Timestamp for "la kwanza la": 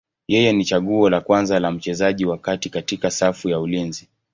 1.09-1.71